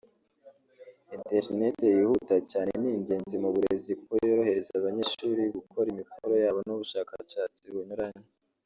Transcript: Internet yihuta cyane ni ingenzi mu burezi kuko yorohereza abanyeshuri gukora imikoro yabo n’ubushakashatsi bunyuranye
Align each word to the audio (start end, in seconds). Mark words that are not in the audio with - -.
Internet 1.15 1.75
yihuta 1.95 2.35
cyane 2.51 2.71
ni 2.81 2.89
ingenzi 2.97 3.35
mu 3.43 3.49
burezi 3.53 3.91
kuko 3.99 4.13
yorohereza 4.27 4.71
abanyeshuri 4.75 5.41
gukora 5.55 5.87
imikoro 5.93 6.33
yabo 6.43 6.59
n’ubushakashatsi 6.67 7.63
bunyuranye 7.75 8.25